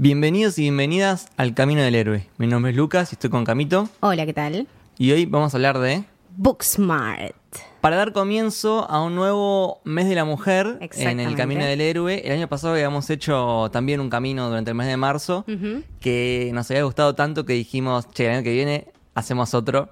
[0.00, 2.24] Bienvenidos y bienvenidas al Camino del Héroe.
[2.38, 3.88] Mi nombre es Lucas y estoy con Camito.
[3.98, 4.68] Hola, ¿qué tal?
[4.96, 6.04] Y hoy vamos a hablar de...
[6.36, 7.34] Booksmart.
[7.80, 11.34] Para dar comienzo a un nuevo mes de la mujer en el.
[11.34, 12.22] Camino del Héroe.
[12.24, 15.44] El año pasado habíamos hecho también un camino durante el mes de marzo
[15.98, 18.86] que nos había gustado tanto que dijimos, che, el año que viene
[19.16, 19.88] hacemos otro.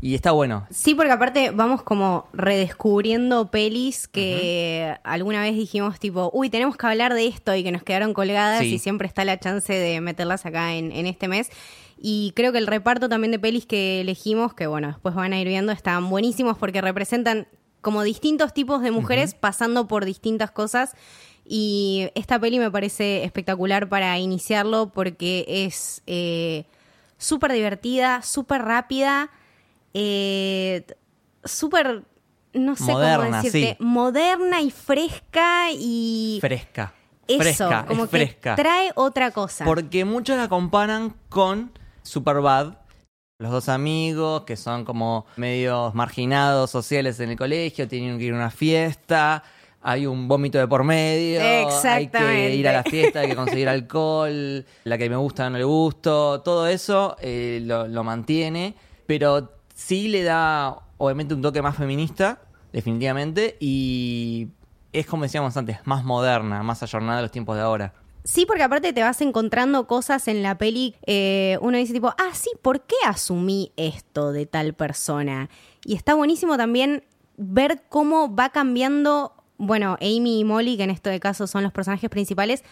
[0.00, 0.66] Y está bueno.
[0.70, 6.86] Sí, porque aparte vamos como redescubriendo pelis que alguna vez dijimos tipo, uy, tenemos que
[6.86, 8.74] hablar de esto y que nos quedaron colgadas Sí.
[8.74, 11.50] y siempre está la chance de meterlas acá en, en este mes.
[12.00, 15.40] Y creo que el reparto también de pelis que elegimos, que bueno, después van a
[15.40, 17.48] ir viendo, están buenísimos porque representan
[17.80, 20.94] como distintos tipos de mujeres pasando por distintas cosas.
[21.44, 26.66] Y esta peli me parece espectacular para iniciarlo porque es eh,
[27.16, 29.30] súper divertida, súper rápida,
[29.94, 30.84] eh,
[31.44, 32.02] súper,
[32.52, 33.84] no sé Moderna, cómo decirte, sí.
[33.84, 36.92] moderna y fresca y Fresca.
[37.26, 38.56] eso, fresca, como es que fresca.
[38.56, 39.64] trae otra cosa.
[39.64, 41.72] Porque muchos la comparan con
[42.02, 42.74] Superbad.
[43.40, 48.32] Los dos amigos que son como medios marginados sociales en el colegio, tienen que ir
[48.32, 49.44] a una fiesta,
[49.80, 53.68] hay un vómito de por medio, hay que ir a la fiesta, hay que conseguir
[53.68, 58.74] alcohol, la que me gusta no le gusto, todo eso eh, lo, lo mantiene,
[59.06, 62.40] pero sí le da obviamente un toque más feminista,
[62.72, 64.48] definitivamente, y
[64.92, 67.94] es como decíamos antes, más moderna, más ayornada a los tiempos de ahora.
[68.24, 70.96] Sí, porque aparte te vas encontrando cosas en la peli.
[71.06, 75.48] eh, uno dice tipo, ah, sí, ¿por qué asumí esto de tal persona?
[75.84, 77.04] Y está buenísimo también
[77.36, 82.10] ver cómo va cambiando, bueno, Amy y Molly, que en este caso son los personajes
[82.10, 82.64] principales,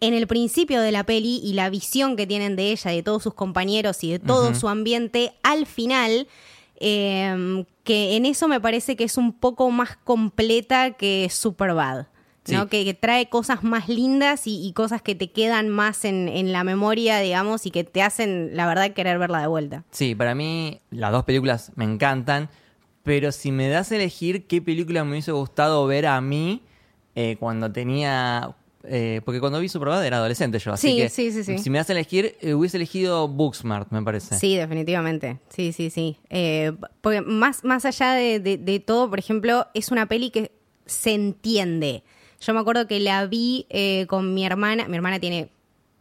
[0.00, 3.22] en el principio de la peli y la visión que tienen de ella, de todos
[3.22, 6.28] sus compañeros y de todo su ambiente, al final,
[6.80, 12.06] eh, que en eso me parece que es un poco más completa que Superbad.
[12.46, 12.62] ¿no?
[12.62, 12.68] Sí.
[12.68, 16.52] Que, que trae cosas más lindas y, y cosas que te quedan más en, en
[16.52, 19.84] la memoria, digamos, y que te hacen, la verdad, querer verla de vuelta.
[19.90, 22.48] Sí, para mí las dos películas me encantan,
[23.02, 26.62] pero si me das a elegir qué película me hubiese gustado ver a mí
[27.14, 28.54] eh, cuando tenía...
[28.84, 31.78] eh, porque cuando vi Superbad era adolescente yo, así Sí, que sí, sí, si me
[31.78, 34.38] das a elegir, eh, hubiese elegido Booksmart, me parece.
[34.38, 35.38] Sí, definitivamente.
[35.48, 36.16] Sí, sí, sí.
[36.30, 40.52] Eh, porque más, más allá de, de- de todo, por ejemplo, es una peli que
[40.86, 42.02] se entiende.
[42.40, 43.66] Yo me acuerdo que la vi
[44.08, 44.86] con mi hermana.
[44.88, 45.50] Mi hermana tiene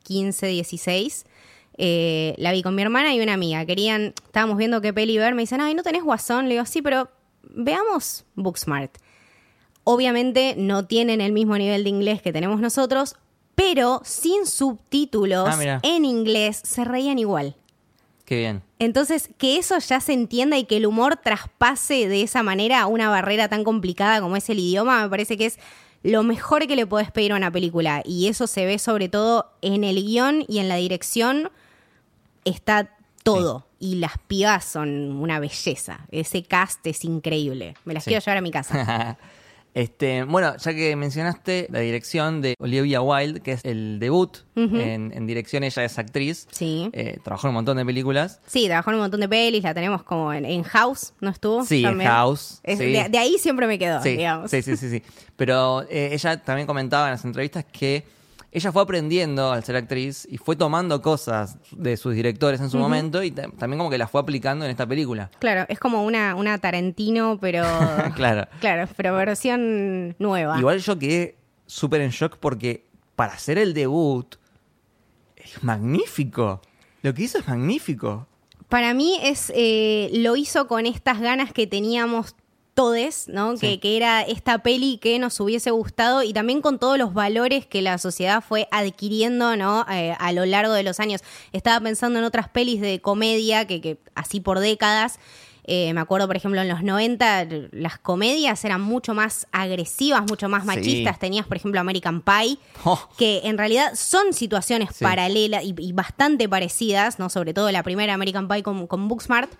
[0.03, 1.25] 15, 16.
[1.79, 3.65] Eh, la vi con mi hermana y una amiga.
[3.65, 5.33] Querían, estábamos viendo qué peli ver.
[5.35, 6.47] Me dicen, ay, ¿no tenés Guasón?
[6.47, 7.09] Le digo, sí, pero
[7.49, 8.97] veamos Booksmart.
[9.89, 13.15] Obviamente no tienen el mismo nivel de inglés que tenemos nosotros,
[13.55, 17.55] pero sin subtítulos Ah, en inglés se reían igual.
[18.25, 18.61] Qué bien.
[18.79, 23.09] Entonces, que eso ya se entienda y que el humor traspase de esa manera una
[23.09, 25.57] barrera tan complicada como es el idioma, me parece que es
[26.03, 28.01] lo mejor que le podés pedir a una película.
[28.03, 31.49] Y eso se ve sobre todo en el guion y en la dirección.
[32.43, 32.93] Está
[33.23, 33.65] todo.
[33.79, 36.01] Y las pibas son una belleza.
[36.11, 37.75] Ese cast es increíble.
[37.85, 38.09] Me las Sí.
[38.09, 39.17] quiero llevar a mi casa.
[39.77, 45.11] este, bueno, ya que mencionaste la dirección de Olivia Wilde, que es el debut en,
[45.15, 46.89] en dirección, ella es actriz, Sí.
[46.93, 48.41] eh, trabajó en un montón de películas.
[48.47, 51.63] Sí, trabajó en un montón de pelis, la tenemos como en, en House, ¿no estuvo?
[51.63, 51.99] Sí, en.
[52.01, 52.85] House, Es- sí.
[52.91, 54.49] de, de ahí siempre me quedó, Sí, digamos.
[54.49, 55.03] sí, sí, sí, sí.
[55.35, 58.03] Pero eh, ella también comentaba en las entrevistas que
[58.57, 62.77] ella fue aprendiendo al ser actriz y fue tomando cosas de sus directores en su
[62.77, 65.29] momento y ta- también como que las fue aplicando en esta película.
[65.39, 67.63] Claro, es como una, una Tarantino, pero.
[68.15, 68.47] Claro.
[68.59, 70.57] Claro, pero versión nueva.
[70.59, 72.85] Igual yo quedé súper en shock porque
[73.15, 74.35] para hacer el debut
[75.35, 76.61] es magnífico.
[77.01, 78.27] Lo que hizo es magnífico.
[78.69, 79.51] Para mí es.
[79.55, 82.35] eh, lo hizo con estas ganas que teníamos
[82.77, 83.57] todes, ¿no?
[83.57, 83.61] Sí.
[83.67, 87.65] Que, que era esta peli que nos hubiese gustado y también con todos los valores
[87.65, 89.83] que la sociedad fue adquiriendo, ¿no?
[89.91, 91.21] Eh, a lo largo de los años.
[91.53, 95.17] Estaba pensando en otras pelis de comedia que, que así por décadas.
[95.69, 100.47] eh, me acuerdo, por ejemplo, en los 90 las comedias eran mucho más agresivas, mucho
[100.47, 100.67] más Sí.
[100.67, 101.19] machistas.
[101.19, 105.03] Tenías, por ejemplo, American Pie, Oh, que en realidad son situaciones Sí.
[105.03, 107.29] paralelas y, y bastante parecidas, ¿no?
[107.29, 109.51] Sobre todo la primera American Pie con, con Booksmart,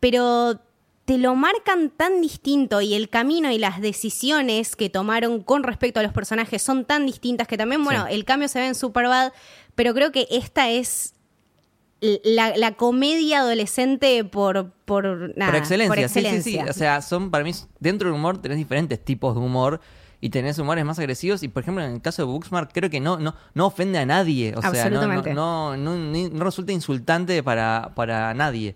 [0.00, 0.58] pero
[1.04, 6.00] te lo marcan tan distinto y el camino y las decisiones que tomaron con respecto
[6.00, 8.14] a los personajes son tan distintas que también, bueno, Sí.
[8.14, 9.32] el cambio se ve en Superbad,
[9.74, 11.14] pero creo que esta es
[12.00, 16.58] la, la comedia adolescente por, por, nada, por excelencia, por sí, sí, sí.
[16.58, 19.80] O sea, son para mí, dentro del humor tenés diferentes tipos de humor
[20.20, 22.98] y tenés humores más agresivos y por ejemplo en el caso de Booksmart creo que
[22.98, 27.92] no no no ofende a nadie o sea no, no, no, no resulta insultante para,
[27.94, 28.74] para nadie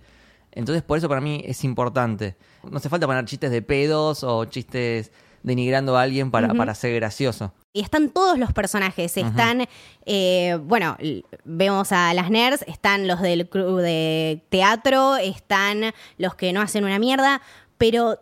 [0.52, 2.36] entonces por eso para mí es importante
[2.68, 5.10] no hace falta poner chistes de pedos o chistes
[5.42, 7.52] denigrando a alguien para, para ser gracioso.
[7.72, 9.16] Y están todos los personajes.
[9.16, 9.68] Están,
[10.06, 10.96] eh, bueno,
[11.44, 16.84] vemos a las nerds, están los del club de teatro, están los que no hacen
[16.84, 17.40] una mierda,
[17.76, 18.18] pero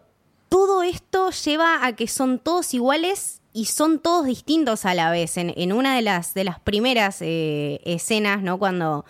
[0.48, 5.36] todo esto lleva a que son todos iguales y son todos distintos a la vez.
[5.36, 8.58] En, en una de las, de las primeras eh, escenas, ¿no?
[8.58, 9.04] Cuando,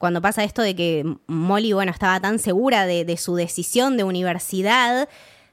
[0.00, 4.04] cuando pasa esto de que Molly, bueno, estaba tan segura de, de su decisión de
[4.04, 5.10] universidad,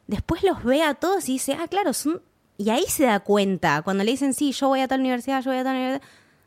[0.07, 2.21] después los ve a todos y dice, ah, claro, son...
[2.57, 5.51] Y ahí se da cuenta, cuando le dicen, sí, yo voy a tal universidad, yo
[5.51, 6.01] voy a tal universidad.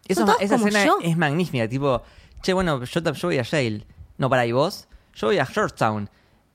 [0.08, 0.96] Eso, esa escena yo.
[1.02, 2.02] es magnífica, tipo,
[2.40, 3.86] che, bueno, yo, voy a Yale.
[4.16, 4.88] No, para, ¿y vos?
[5.14, 6.08] Yo voy a Georgetown.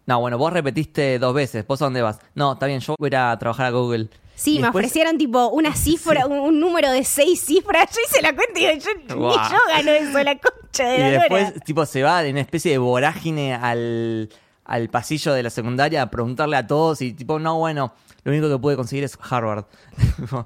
[0.08, 1.66] No, bueno, vos repetiste dos veces.
[1.68, 2.18] ¿Vos a dónde vas?
[2.34, 4.10] No, está bien, yo voy a ir a trabajar a Google.
[4.36, 7.90] Sí, Y me ofrecieron tipo una cifra, un, un número de seis cifras.
[7.92, 11.00] Yo hice la cuenta y digo, yo, ni yo gano eso, la concha de Y
[11.00, 14.30] la después, tipo, se va en una especie de vorágine al,
[14.66, 17.94] al pasillo de la secundaria a preguntarle a todos y, tipo, no, bueno,
[18.24, 19.66] lo único que pude conseguir es Harvard.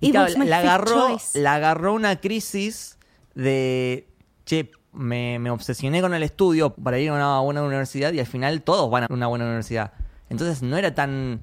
[0.00, 1.40] y claro, my la agarró, choice.
[1.40, 2.98] la agarró una crisis
[3.34, 4.08] de,
[4.44, 8.26] che, me, me obsesioné con el estudio para ir a una buena universidad y al
[8.26, 9.92] final todos van a una buena universidad.
[10.28, 11.40] Entonces no era tan,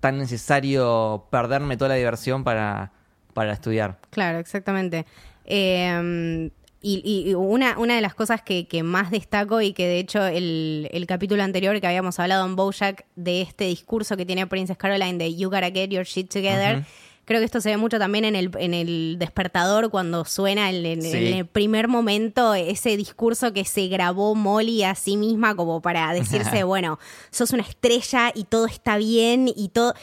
[0.00, 2.92] tan necesario perderme toda la diversión para,
[3.34, 3.98] para estudiar.
[4.10, 5.06] Claro, exactamente.
[5.44, 6.50] Eh,
[6.82, 10.24] y, y una, una de las cosas que, que más destaco y que de hecho
[10.26, 14.78] el, el capítulo anterior que habíamos hablado en Bojack de este discurso que tiene Princess
[14.78, 16.84] Caroline de You gotta get your shit together.
[17.30, 20.84] Creo que esto se ve mucho también en el, en el despertador cuando suena en,
[20.84, 21.16] en- Sí.
[21.28, 26.12] en el primer momento ese discurso que se grabó Molly a sí misma como para
[26.12, 26.98] decirse, bueno,
[27.30, 29.94] sos una estrella y todo está bien y todo...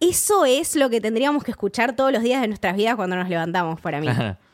[0.00, 3.28] Eso es lo que tendríamos que escuchar todos los días de nuestras vidas cuando nos
[3.28, 4.08] levantamos para mí.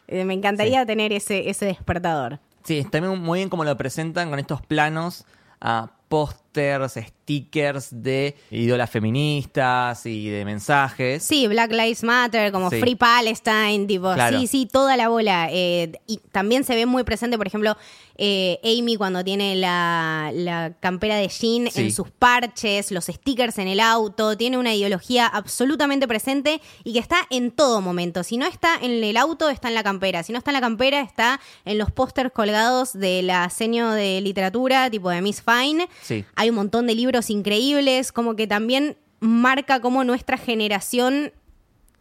[0.09, 2.41] Eh, Me encantaría tener ese, ese despertador.
[2.65, 5.25] Sí, está muy muy bien como lo presentan con estos planos
[5.61, 11.23] a pósters, stickers de ídolas feministas y de mensajes.
[11.23, 12.81] Sí, Black Lives Matter, como Sí.
[12.81, 14.41] Free Palestine, tipo, Claro.
[14.41, 15.49] sí, sí, toda la bola.
[15.53, 17.77] Eh, y también se ve muy presente, por ejemplo,
[18.21, 21.83] eh, Amy cuando tiene la, la campera de jean Sí.
[21.83, 26.99] en sus parches, los stickers en el auto, tiene una ideología absolutamente presente y que
[26.99, 28.25] está en todo momento.
[28.25, 30.23] Si no está en el auto, está en la campera.
[30.25, 34.21] Si no está en la campera, está en los pósters colgados de la seño de
[34.21, 35.89] literatura, tipo de Miss Fine.
[36.03, 36.25] Sí.
[36.37, 41.33] Hay un montón de libros increíbles, como que también marca cómo nuestra generación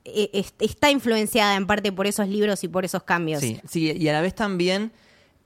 [0.06, 3.42] eh, es- está influenciada en parte por esos libros y por esos cambios.
[3.42, 4.92] Sí, sí, y a la vez también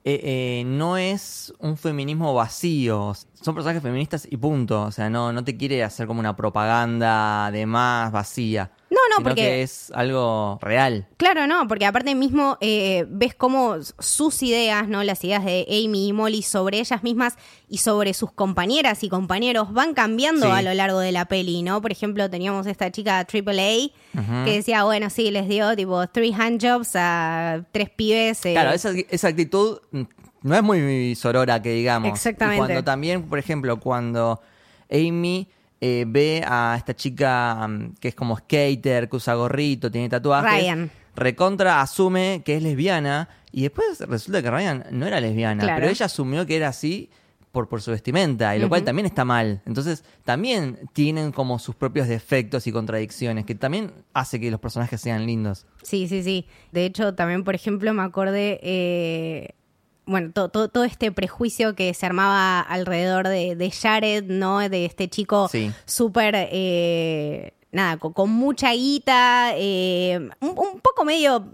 [0.04, 3.14] eh, eh, no es un feminismo vacío.
[3.42, 4.82] Son personajes feministas y punto.
[4.82, 8.70] O sea, no, no te quiere hacer como una propaganda de más vacía.
[8.90, 11.08] No, no, sino porque- que es algo real.
[11.16, 15.02] Claro, no, porque aparte mismo eh, ves cómo sus ideas, ¿no?
[15.02, 17.36] Las ideas de Amy y Molly sobre ellas mismas
[17.68, 20.52] y sobre sus compañeras y compañeros van cambiando Sí.
[20.52, 21.80] a lo largo de la peli, ¿no?
[21.80, 26.34] Por ejemplo, teníamos esta chica Triple A que decía, bueno, sí, les dio tipo three
[26.34, 28.44] handjobs a tres pibes.
[28.44, 29.78] eh, Claro, esa, esa actitud
[30.42, 32.08] no es muy sorora que digamos.
[32.10, 32.56] Exactamente.
[32.56, 34.40] Y cuando también, por ejemplo, cuando
[34.90, 35.48] Amy
[35.80, 40.50] eh, ve a esta chica mm, que es como skater, que usa gorrito, tiene tatuajes.
[40.62, 40.90] Ryan.
[41.14, 45.80] Recontra asume que es lesbiana y después resulta que Ryan no era lesbiana, Claro.
[45.80, 47.10] pero ella asumió que era así
[47.50, 49.60] por, por su vestimenta, y lo cual también está mal.
[49.66, 54.98] Entonces, también tienen como sus propios defectos y contradicciones, que también hace que los personajes
[55.02, 55.66] sean lindos.
[55.82, 56.46] Sí, sí, sí.
[56.70, 59.50] De hecho, también, por ejemplo, me acordé, eh,
[60.06, 64.58] bueno, to- to- todo este prejuicio que se armaba alrededor de, de Jared, ¿no?
[64.68, 65.70] De este chico Sí.
[65.84, 71.46] súper, eh, nada, con, con mucha guita, eh, un, un poco medio,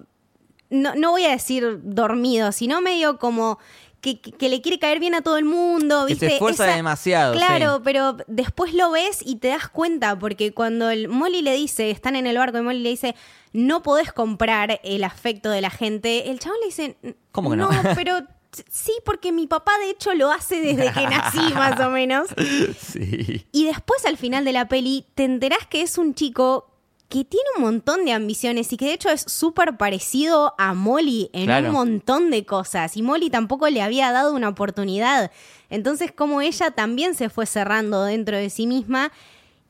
[0.70, 3.58] no, no voy a decir dormido, sino medio como...
[4.00, 6.34] Que, le quiere caer bien a todo el mundo, Que se ¿viste?
[6.34, 7.80] esfuerza demasiado, Claro, sí.
[7.84, 12.14] pero después lo ves y te das cuenta, porque cuando el Molly le dice, están
[12.14, 13.16] en el barco y Molly le dice,
[13.52, 16.96] no podés comprar el afecto de la gente, el chabón le dice,
[17.32, 17.68] ¿Cómo que no?
[17.96, 18.28] pero t-
[18.70, 22.26] sí, porque mi papá de hecho lo hace desde que nací, más o menos.
[22.80, 23.46] Sí.
[23.52, 26.70] Y después al final de la peli te enterás que es un chico
[27.08, 31.30] que tiene un montón de ambiciones y que de hecho es súper parecido a Molly
[31.32, 31.68] en Claro.
[31.68, 32.96] un montón de cosas.
[32.98, 35.30] Y Molly tampoco le había dado una oportunidad.
[35.70, 39.10] Entonces como ella también se fue cerrando dentro de sí misma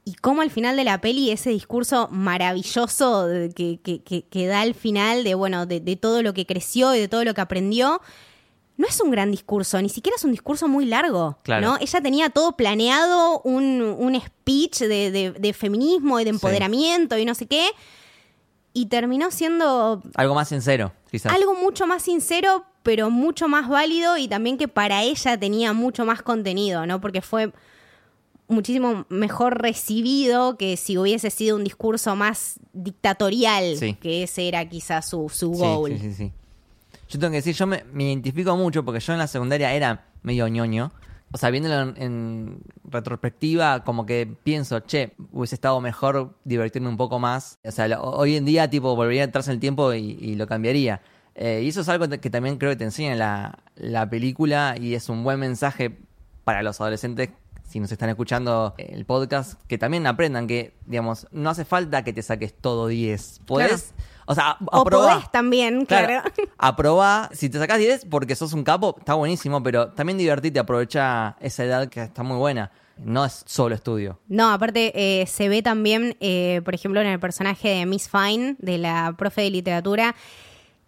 [0.05, 4.63] y como al final de la peli ese discurso maravilloso que, que- que- que da
[4.63, 7.41] al final de, bueno, de, de todo lo que creció y de todo lo que
[7.41, 8.01] aprendió,
[8.79, 11.67] no es un gran discurso, ni siquiera es un discurso muy largo, Claro.
[11.67, 11.77] ¿no?
[11.81, 17.25] Ella tenía todo planeado, un, un speech de, de- de feminismo y de empoderamiento y
[17.27, 17.69] no sé qué,
[18.73, 21.33] y terminó siendo Algo más sincero, quizás.
[21.33, 26.05] algo mucho más sincero, pero mucho más válido y también que para ella tenía mucho
[26.07, 27.01] más contenido, ¿no?
[27.01, 27.53] Porque fue
[28.47, 33.95] muchísimo mejor recibido que si hubiese sido un discurso más dictatorial, Sí.
[33.95, 35.99] que ese era quizás su, su Sí, goal.
[35.99, 36.33] Sí, sí, sí.
[37.09, 40.07] Yo tengo que decir, yo me, me identifico mucho porque yo en la secundaria era
[40.23, 40.93] medio ñoño.
[41.31, 46.97] O sea, viéndolo en, en retrospectiva, como que pienso, che, hubiese estado mejor divertirme un
[46.97, 47.59] poco más.
[47.65, 50.47] O sea, lo- hoy en día, tipo, volvería atrás en el tiempo y, y lo
[50.47, 51.01] cambiaría.
[51.35, 54.95] Eh, y eso es algo que también creo que te enseña la, la película y
[54.95, 55.99] es un buen mensaje
[56.45, 57.31] para los adolescentes,
[57.63, 62.13] si nos están escuchando el podcast, que también aprendan que, digamos, no hace falta que
[62.15, 63.43] te saques todo 10.
[63.47, 63.95] Podés,
[64.31, 66.23] o sea, O podés también, claro.
[66.59, 67.31] Aprobá.
[67.33, 71.65] Si te sacás 10 porque sos un capo, está buenísimo, pero también divertite, aprovecha esa
[71.65, 72.71] edad que está muy buena.
[72.99, 74.21] No es solo estudio.
[74.29, 78.57] No, aparte eh, se ve también, eh, por ejemplo, en el personaje de Miss Fine,
[78.59, 80.15] de la profe de literatura,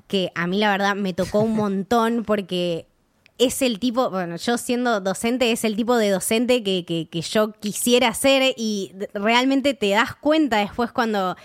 [0.07, 2.89] que a mí la verdad me tocó un montón porque
[3.39, 7.23] es el tipo, bueno, yo siendo docente, es el tipo de docente que, que, que
[7.23, 11.37] yo quisiera ser y realmente te das cuenta después cuando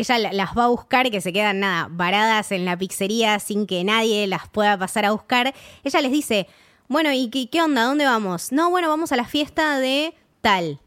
[0.00, 3.66] ella la- las va a buscar, que se quedan nada, varadas en la pizzería sin
[3.66, 5.54] que nadie las pueda pasar a buscar.
[5.84, 6.46] Ella les dice,
[6.88, 7.82] bueno, ¿y qué, qué onda?
[7.84, 8.52] ¿Dónde vamos?
[8.52, 10.80] No, bueno, vamos a la fiesta de tal.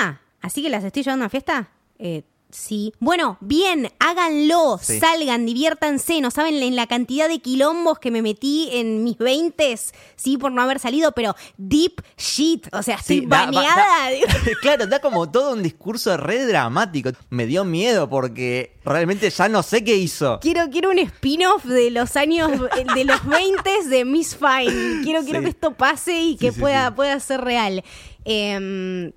[0.00, 1.68] Ah, ¿así que las estoy llevando a una fiesta?
[1.98, 2.22] Eh,
[2.54, 2.92] sí.
[3.00, 4.98] Bueno, bien, háganlo, Sí.
[5.00, 6.20] salgan, diviértanse.
[6.20, 10.52] No saben en la cantidad de quilombos que me metí en mis veintes, sí, por
[10.52, 12.66] no haber salido, pero deep shit.
[12.72, 13.76] O sea, estoy Sí, baneada.
[13.76, 14.10] da-
[14.62, 17.10] claro, da como todo un discurso re dramático.
[17.30, 20.38] Me dio miedo porque realmente ya no sé qué hizo.
[20.40, 22.50] Quiero, quiero un spin-off de los años,
[22.94, 25.02] de los 20 de Miss Fine.
[25.02, 27.82] Quiero, quiero que esto pase y que pueda, pueda ser real.
[28.24, 29.12] Eh,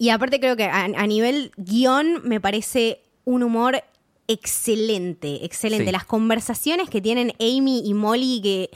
[0.00, 3.84] y aparte creo que a, a nivel guion me parece un humor
[4.26, 5.86] excelente, excelente.
[5.86, 5.92] Sí.
[5.92, 8.70] Las conversaciones que tienen Amy y Molly que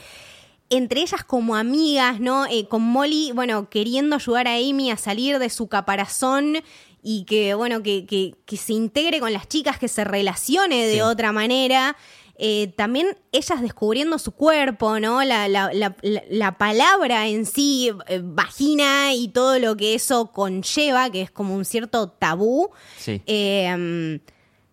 [0.69, 2.45] entre ellas como amigas, ¿no?
[2.47, 6.57] Eh, con Molly, bueno, queriendo ayudar a Amy a salir de su caparazón
[7.03, 10.95] y que, bueno, que, que- que se integre con las chicas, que se relacione de
[10.95, 11.01] Sí.
[11.01, 11.95] otra manera.
[12.37, 15.23] Eh, también ellas descubriendo su cuerpo, ¿no?
[15.23, 20.31] La, la- la- la- la palabra en sí, eh, vagina y todo lo que eso
[20.31, 22.69] conlleva, que es como un cierto tabú.
[22.97, 23.21] Sí.
[23.25, 24.19] Eh,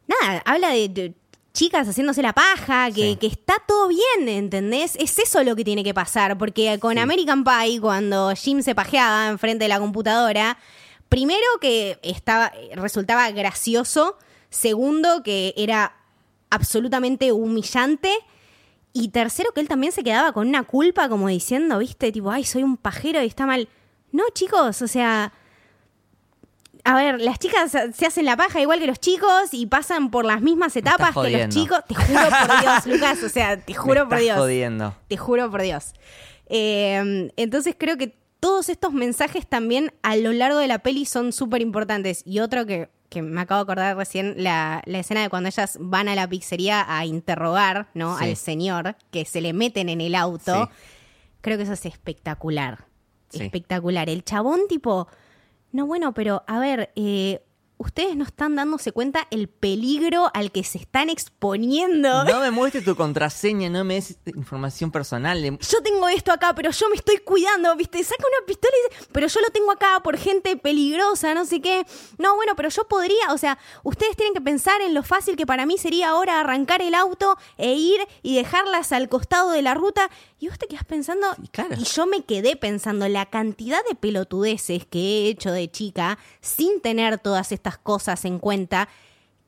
[0.07, 1.15] nada, habla de, de
[1.53, 3.17] chicas haciéndose la paja, que, Sí.
[3.21, 4.97] que está todo bien, ¿entendés?
[4.97, 6.99] Es eso lo que tiene que pasar, porque con Sí.
[6.99, 10.59] American Pie, cuando Jim se pajeaba enfrente de la computadora,
[11.09, 14.17] primero que estaba, resultaba gracioso,
[14.49, 15.95] segundo que era
[16.53, 18.11] absolutamente humillante.
[18.93, 22.45] Y tercero, que él también se quedaba con una culpa, como diciendo, viste, tipo, ay,
[22.45, 23.69] soy un pajero y está mal.
[24.13, 25.33] No, chicos, o sea,
[26.85, 30.27] a ver, las chicas se hacen la paja igual que los chicos y pasan por
[30.27, 31.81] las mismas etapas que los chicos.
[31.89, 34.37] Te juro por Dios, Lucas, o sea, te Me juro por Dios.
[34.37, 34.95] jodiendo.
[35.09, 35.95] Te juro por Dios.
[36.47, 41.33] Eh, entonces creo que todos estos mensajes también a lo largo de la peli son
[41.33, 42.23] súper importantes.
[42.27, 45.77] Y otro que, que me acabo de acordar recién, la, la escena de cuando ellas
[45.79, 48.17] van a la pizzería a interrogar ¿no?
[48.19, 48.25] Sí.
[48.25, 50.65] al señor, que se le meten en el auto.
[50.65, 50.71] Sí.
[51.43, 52.87] Creo que eso es espectacular.
[53.29, 53.43] Sí.
[53.43, 54.09] Espectacular.
[54.09, 55.09] El chabón tipo,
[55.73, 57.43] no bueno, pero a ver, eh,
[57.83, 62.25] ustedes no están dándose cuenta el peligro al que se están exponiendo.
[62.25, 65.43] No me muestres tu contraseña, no me des información personal.
[65.43, 68.03] Yo tengo esto acá, pero yo me estoy cuidando, ¿viste?
[68.03, 71.61] Saca una pistola y dice, pero yo lo tengo acá por gente peligrosa, no sé
[71.61, 71.85] qué.
[72.19, 75.47] No, bueno, pero yo podría, o sea, ustedes tienen que pensar en lo fácil que
[75.47, 79.75] para mí sería ahora arrancar el auto e ir y dejarlas al costado de la
[79.75, 80.09] ruta.
[80.39, 81.77] Y vos te quedás pensando, claro.
[81.79, 86.81] y yo me quedé pensando la cantidad de pelotudeces que he hecho de chica sin
[86.81, 88.89] tener todas estas cosas en cuenta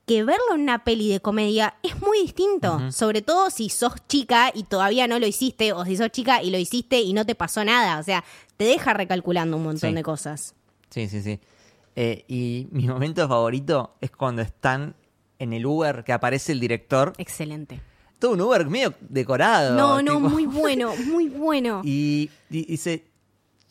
[0.06, 2.92] que verlo en una peli de comedia es muy distinto.
[2.92, 6.50] Sobre todo si sos chica y todavía no lo hiciste, o si sos chica y
[6.50, 7.98] lo hiciste y no te pasó nada.
[7.98, 8.22] O sea,
[8.58, 9.94] te deja recalculando un montón Sí.
[9.96, 10.54] de cosas.
[10.90, 11.40] Sí, sí, sí.
[11.96, 14.94] Eh, y mi momento favorito es cuando están
[15.38, 17.14] en el Uber que aparece el director.
[17.16, 17.80] Excelente.
[18.18, 19.74] Todo un Uber medio decorado.
[19.74, 21.80] No, no, tipo- muy bueno, muy bueno.
[21.82, 23.04] Y, y dice,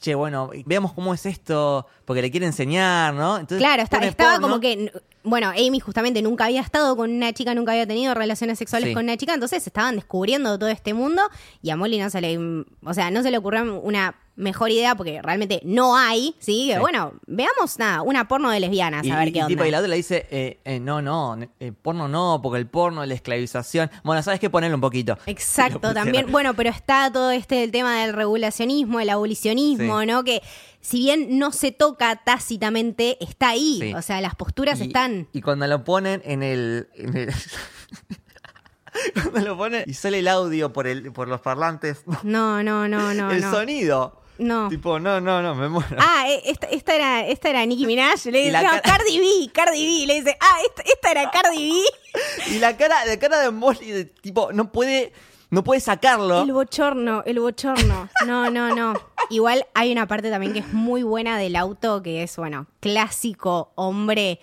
[0.04, 3.38] che, bueno, veamos cómo es esto, porque le quiere enseñar, ¿no?
[3.38, 4.48] Entonces Claro, está- estaba porno.
[4.50, 4.92] como que,
[5.24, 8.94] bueno, Amy justamente nunca había estado con una chica, nunca había tenido relaciones sexuales Sí.
[8.94, 11.22] con una chica, entonces estaban descubriendo todo este mundo
[11.62, 14.96] y a Molly no se le, o sea, no se le ocurrió una mejor idea
[14.96, 16.66] porque realmente no hay, ¿sí?
[16.68, 16.80] Que Sí.
[16.80, 19.48] bueno, veamos nada, una porno de lesbianas, Y, a ver y- qué y onda.
[19.50, 22.66] tipo, y la otra le dice, eh, eh, no, no, eh, porno no, porque el
[22.68, 23.92] porno, la esclavización.
[24.04, 24.50] Bueno, ¿sabes qué?
[24.50, 25.18] Ponerlo un poquito.
[25.28, 26.32] Exacto, también.
[26.32, 30.08] Bueno, pero está todo este el tema del regulacionismo, el abolicionismo, Sí.
[30.08, 30.24] ¿no?
[30.24, 30.42] Que
[30.84, 33.80] si bien no se toca tácitamente, está ahí.
[33.82, 33.94] Sí.
[33.94, 35.28] O sea, las posturas Y- están.
[35.32, 36.90] Y cuando lo ponen en el.
[36.96, 37.34] en el-
[39.14, 42.04] cuando lo ponen y sale el audio por, el, por los parlantes.
[42.24, 43.32] No, no, no, no.
[43.32, 43.52] el no.
[43.52, 44.20] sonido.
[44.40, 44.68] No.
[44.68, 45.96] Tipo, no, no, no, me muero.
[46.00, 48.26] Ah, eh, esta, esta era, esta era Nicki Minaj.
[48.26, 50.08] Le dice, no, cara- Cardi B, Cardi B.
[50.08, 52.52] Le dice, ah, esta, esta era Cardi B.
[52.56, 55.14] Y la cara, la cara de Molly, tipo, no puede,
[55.54, 56.42] no puede sacarlo.
[56.42, 58.10] El bochorno, el bochorno.
[58.26, 58.94] No, no, no.
[59.30, 63.72] Igual hay una parte también que es muy buena del auto, que es, bueno, clásico
[63.76, 64.40] hombre.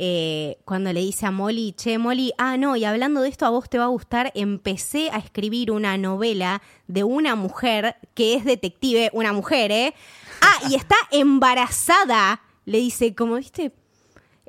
[0.00, 3.50] eh, cuando le dice a Molly, che, Molly, ah, no, y hablando de esto, a
[3.50, 8.44] vos te va a gustar, empecé a escribir una novela de una mujer que es
[8.44, 9.94] detective, una mujer, ¿eh?
[10.40, 13.72] Ah, y está embarazada, le dice, como, viste,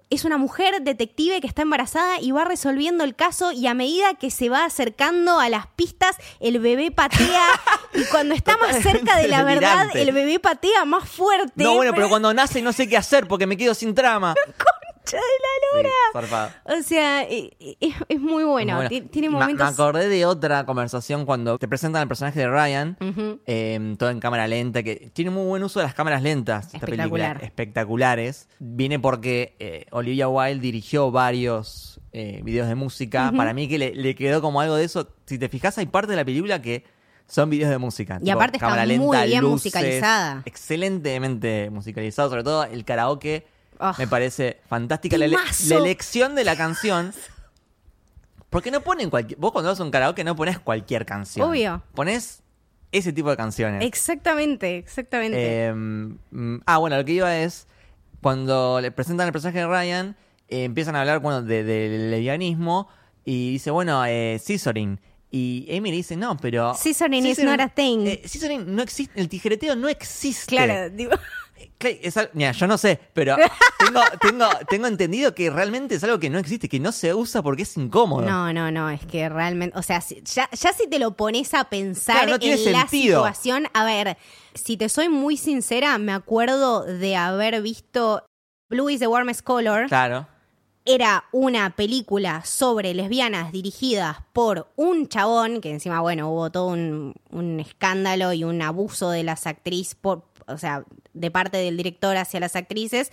[0.09, 4.15] es una mujer detective que está embarazada y va resolviendo el caso y a medida
[4.15, 7.45] que se va acercando a las pistas, el bebé patea
[7.93, 11.63] y cuando está más cerca de la verdad, el bebé patea más fuerte.
[11.63, 14.33] no, bueno, pero cuando nace no sé qué hacer porque me quedo sin trama.
[15.11, 15.89] Concha de la lora.
[16.67, 16.73] Sí.
[16.79, 17.49] O sea, es,
[18.09, 18.75] es muy bueno.
[18.75, 19.65] Bueno, Ti- Tiene me- momentos...
[19.65, 22.97] Me acordé de otra conversación cuando te presentan al personaje de Ryan,
[23.45, 26.73] eh, todo en cámara lenta, que tiene muy buen uso de las cámaras lentas.
[26.73, 27.43] Esta película, Espectacular.
[27.43, 28.47] espectaculares.
[28.59, 33.31] Viene porque eh, Olivia Wilde dirigió varios eh, videos de música.
[33.35, 35.09] Para mí que le, le quedó como algo de eso.
[35.25, 36.83] Si te fijas, hay parte de la película que
[37.27, 38.19] son videos de música.
[38.23, 40.41] Y aparte está muy lenta, bien luces, musicalizada.
[40.45, 43.45] Excelentemente musicalizado, sobre todo el karaoke.
[43.79, 43.95] Ah.
[43.98, 45.69] Me parece fantástica la, ele- Temazo.
[45.69, 47.13] la elección de la canción.
[48.50, 49.39] Porque no ponen cualquier.
[49.39, 51.48] Vos cuando vas a un karaoke no pones cualquier canción.
[51.50, 51.83] Obvio.
[51.93, 52.41] Pones
[52.91, 53.83] ese tipo de canciones.
[53.86, 55.38] Exactamente, exactamente.
[55.67, 57.67] Eh, mm, ah, bueno, lo que iba es.
[58.21, 60.15] Cuando le presentan el personaje de Ryan,
[60.50, 62.89] eh, empiezan a hablar bueno, de- del lesbianismo.
[63.24, 65.00] Y dice, bueno, eh, scissoring.
[65.31, 66.74] Y Amy le dice, no, pero.
[66.74, 68.07] Scissoring is not a thing.
[68.07, 69.19] eh, scissoring no existe.
[69.19, 70.48] El tijereteo no existe.
[70.48, 71.12] claro, digo,
[71.77, 73.35] Claro, es mira, yo no sé, pero
[73.79, 77.41] tengo, tengo, tengo entendido que realmente es algo que no existe, que no se usa
[77.41, 78.21] porque es incómodo.
[78.25, 81.53] No, no, no, es que realmente, o sea, si- ya, ya si te lo pones
[81.53, 83.19] a pensar Claro, no tiene en la sentido.
[83.19, 84.17] situación, a ver,
[84.53, 88.24] si te soy muy sincera, me acuerdo de haber visto
[88.69, 89.87] Blue is the Warmest Color.
[89.87, 90.27] Claro.
[90.85, 97.13] Era una película sobre lesbianas dirigidas por un chabón, que encima, bueno, hubo todo un,
[97.29, 100.83] un escándalo y un abuso de las actrices, por, o sea,
[101.14, 103.12] de parte del director hacia las actrices,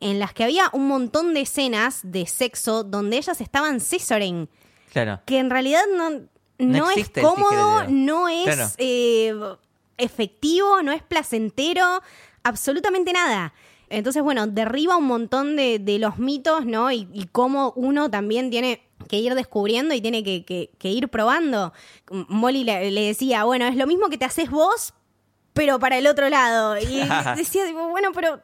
[0.00, 4.48] en las que había un montón de escenas de sexo donde ellas estaban scissoring
[4.92, 5.20] Claro.
[5.26, 6.10] que en realidad no,
[6.58, 8.68] no, es cómodo, no es Claro.
[8.78, 9.34] eh,
[9.96, 12.02] efectivo, no es placentero,
[12.42, 13.52] absolutamente nada.
[13.90, 16.92] Entonces, bueno, derriba un montón de, de los mitos, ¿no?
[16.92, 21.08] Y, y cómo uno también tiene que ir descubriendo y tiene que, que- que ir
[21.08, 21.72] probando.
[22.10, 24.92] Molly le, le decía, bueno, es lo mismo que te haces vos,
[25.58, 26.76] pero para el otro lado.
[26.80, 27.00] Y
[27.36, 28.40] decía, tipo, bueno, pero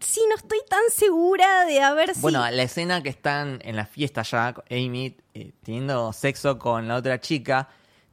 [0.00, 2.20] sí, no estoy tan segura de haber si...
[2.20, 6.96] Bueno, la escena que están en la fiesta ya, Amy eh, teniendo sexo con la
[6.96, 7.68] otra chica,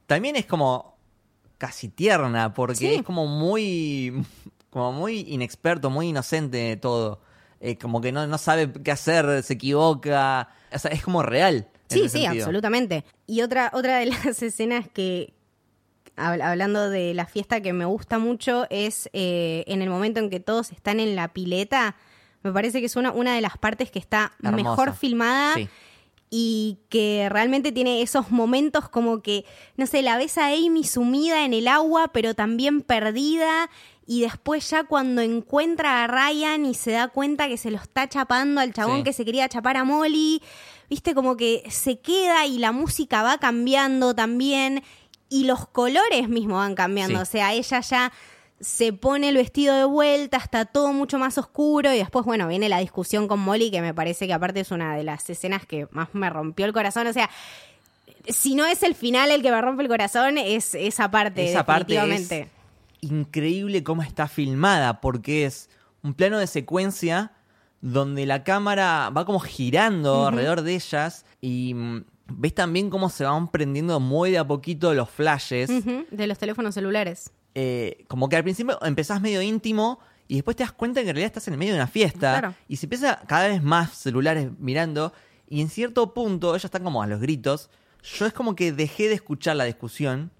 [0.06, 0.96] también es como
[1.58, 2.94] casi tierna, porque Sí.
[2.94, 4.24] es como muy,
[4.70, 7.20] como muy inexperto, muy inocente todo.
[7.60, 10.48] Eh, como que no, no sabe qué hacer, se equivoca.
[10.72, 11.66] O sea, es como real.
[11.88, 12.44] Sí, sí, sentido.
[12.44, 13.04] absolutamente.
[13.26, 15.34] Y otra, otra de las escenas que,
[16.18, 20.40] hablando de la fiesta que me gusta mucho, es eh, en el momento en que
[20.40, 21.96] todos están en la pileta.
[22.42, 24.56] Me parece que es una, una de las partes que está Hermosa.
[24.70, 25.68] mejor filmada Sí.
[26.30, 29.44] y que realmente tiene esos momentos como que,
[29.76, 33.70] no sé, la ves a Amy sumida en el agua, pero también perdida.
[34.06, 38.08] Y después ya cuando encuentra a Ryan y se da cuenta que se lo está
[38.08, 39.04] chapando al chabón Sí.
[39.04, 40.40] que se quería chapar a Molly,
[40.88, 44.82] viste como que se queda y la música va cambiando también
[45.28, 47.18] y los colores mismo van cambiando.
[47.18, 47.22] Sí.
[47.22, 48.12] O sea, ella ya
[48.60, 52.68] se pone el vestido de vuelta, está todo mucho más oscuro y después, bueno, viene
[52.68, 55.86] la discusión con Molly, que me parece que aparte es una de las escenas que
[55.90, 57.06] más me rompió el corazón.
[57.06, 57.30] O sea,
[58.26, 61.64] si no es el final el que me rompe el corazón, es esa parte, Esa
[61.64, 62.48] parte es
[63.00, 65.70] increíble cómo está filmada, porque es
[66.02, 67.32] un plano de secuencia
[67.80, 73.24] donde la cámara va como girando alrededor de ellas y mm, ves también cómo se
[73.24, 75.70] van prendiendo muy de a poquito los flashes.
[76.10, 77.30] De los teléfonos celulares.
[77.54, 81.14] Eh, como que al principio empezás medio íntimo y después te das cuenta que en
[81.16, 82.54] realidad estás en el medio de una fiesta Claro.
[82.68, 85.12] y se empieza cada vez más celulares mirando
[85.48, 87.70] y en cierto punto ellas están como a los gritos.
[88.02, 90.30] Yo es como que dejé de escuchar la discusión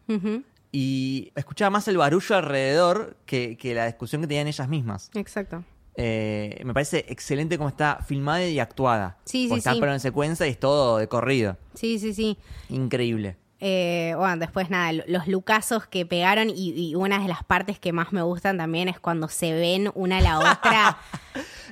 [0.71, 5.11] y escuchaba más el barullo alrededor que, que la discusión que tenían ellas mismas.
[5.15, 5.65] Exacto.
[6.01, 9.17] Eh, me parece excelente cómo está filmada y actuada.
[9.25, 9.69] Sí, sí, sí.
[9.81, 11.57] pero en secuencia y es todo de corrido.
[11.75, 12.39] Sí, sí, sí.
[12.69, 13.37] Increíble.
[13.61, 17.81] Eh, bueno, después nada, lo- los lucazos que pegaron y, y una de las partes
[17.81, 20.99] que más me gustan también es cuando se ven una a la otra.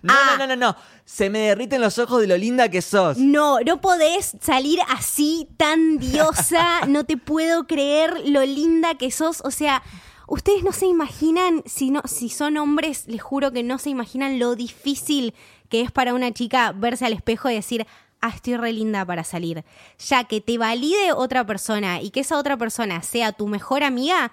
[0.02, 0.36] No, Ah.
[0.36, 0.76] no, no, no, no.
[1.06, 3.16] Se me derriten los ojos de lo linda que sos.
[3.16, 9.40] No, no podés salir así tan diosa, no te puedo creer lo linda que sos,
[9.42, 9.82] o sea,
[10.28, 14.38] Ustedes no se imaginan, si, no, si son hombres, les juro que no se imaginan
[14.38, 15.34] lo difícil
[15.68, 17.86] que es para una chica verse al espejo y decir,
[18.20, 19.64] ah, estoy re linda para salir.
[19.98, 24.32] Ya que te valide otra persona y que esa otra persona sea tu mejor amiga,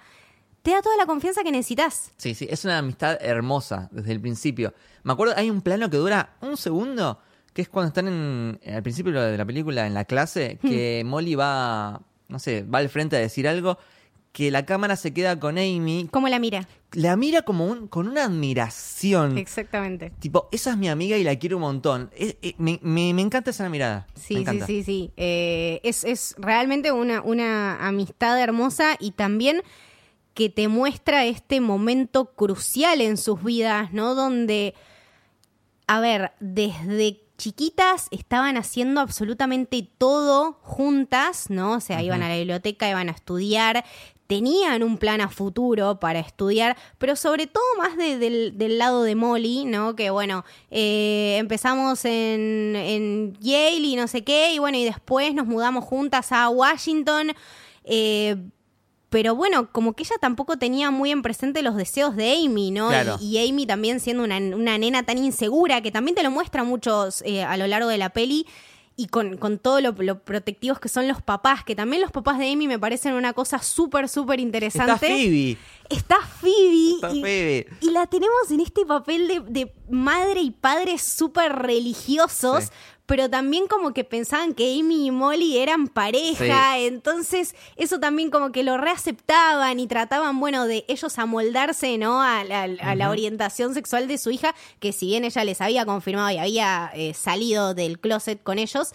[0.62, 2.12] te da toda la confianza que necesitas.
[2.16, 4.74] Sí, sí, es una amistad hermosa desde el principio.
[5.02, 7.18] Me acuerdo, hay un plano que dura un segundo,
[7.52, 11.34] que es cuando están en, al principio de la película, en la clase, que Molly
[11.34, 13.78] va, no sé, va al frente a decir algo,
[14.34, 16.08] que la cámara se queda con Amy.
[16.10, 16.66] ¿Cómo la mira?
[16.90, 19.38] La mira como un, con una admiración.
[19.38, 20.10] Exactamente.
[20.18, 22.10] Tipo, esa es mi amiga y la quiero un montón.
[22.16, 24.08] Es- eh, me, me- me encanta esa mirada.
[24.16, 25.10] Sí, sí, sí, sí.
[25.16, 29.62] Eh, es, es realmente una, una amistad hermosa y también
[30.34, 34.16] que te muestra este momento crucial en sus vidas, ¿no?
[34.16, 34.74] Donde,
[35.86, 41.72] a ver, desde chiquitas estaban haciendo absolutamente todo juntas, ¿no?
[41.74, 43.84] O sea, iban a la biblioteca, iban a estudiar,
[44.26, 49.02] tenían un plan a futuro para estudiar, pero sobre todo más de- del, del lado
[49.02, 49.94] de Molly, ¿no?
[49.96, 55.34] Que bueno, eh, empezamos en, en Yale y no sé qué, y bueno, y después
[55.34, 57.32] nos mudamos juntas a Washington.
[57.84, 58.36] eh,
[59.10, 62.88] pero bueno, como que ella tampoco tenía muy en presente los deseos de Amy, ¿no?
[62.88, 63.16] Claro.
[63.20, 66.64] Y, y Amy también siendo una, una nena tan insegura, que también te lo muestra
[66.64, 68.44] muchos eh, a lo largo de la peli,
[68.96, 72.38] y con, con todo lo, lo protectivos que son los papás, que también los papás
[72.38, 74.92] de Amy me parecen una cosa súper, súper interesante.
[74.92, 75.56] Está Phoebe.
[75.90, 76.94] Está Phoebe.
[76.94, 77.66] Está y, Phoebe.
[77.80, 82.70] y la tenemos en este papel de, de madre y padre súper religiosos, Sí.
[83.06, 88.50] pero también como que pensaban que Amy y Molly eran pareja, entonces eso también como
[88.50, 92.22] que lo reaceptaban y trataban, bueno, de ellos amoldarse, ¿no?
[92.22, 95.84] A la, a la orientación sexual de su hija, que si bien ella les había
[95.84, 98.92] confirmado y había eh, salido del closet con ellos,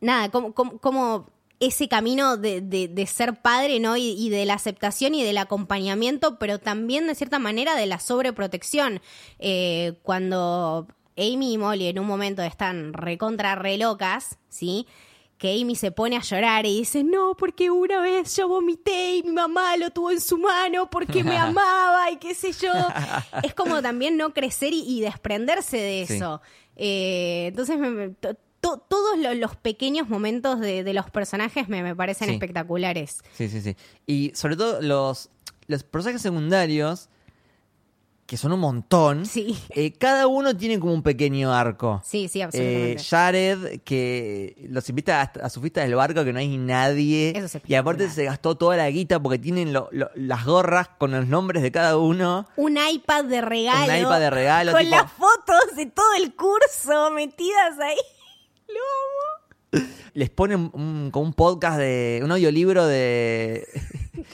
[0.00, 1.28] nada, como, como, como
[1.60, 3.96] ese camino de, de- de ser padre, ¿no?
[3.96, 7.98] Y, y de la aceptación y del acompañamiento, pero también de cierta manera de la
[7.98, 9.00] sobreprotección.
[9.40, 14.86] Eh, cuando Amy y Molly en un momento están recontra re locas, ¿sí?
[15.36, 19.22] Que Amy se pone a llorar y dice, no, porque una vez yo vomité y
[19.22, 22.72] mi mamá lo tuvo en su mano porque me amaba y qué sé yo.
[23.42, 26.14] es como también no crecer y, y desprenderse de Sí.
[26.14, 26.40] eso.
[26.76, 28.14] Eh, entonces, me-
[28.60, 32.34] to- to- todos lo- los pequeños momentos de, de los personajes me, me parecen Sí.
[32.34, 33.18] espectaculares.
[33.34, 33.76] Sí, sí, sí.
[34.06, 35.30] Y sobre todo los,
[35.66, 37.08] los personajes secundarios,
[38.26, 39.58] que son un montón, Sí.
[39.70, 42.02] eh, cada uno tiene como un pequeño arco.
[42.04, 43.02] Sí, sí, Eh, absolutamente.
[43.04, 47.32] Jared, que los invita a, a su fiesta del barco, que no hay nadie.
[47.34, 50.88] Eso es y aparte se gastó toda la guita porque tienen lo- lo- las gorras
[50.98, 52.46] con los nombres de cada uno.
[52.56, 53.90] un iPad de regalo.
[53.94, 57.96] Un iPad de regalo, Con tipo- las fotos de todo el curso metidas ahí.
[58.68, 59.84] Lo amo.
[60.14, 62.20] Les ponen un, como un podcast de.
[62.22, 63.66] un audiolibro de.